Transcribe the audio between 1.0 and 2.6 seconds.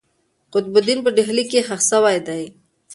په ډهلي کښي ښخ سوی دئ.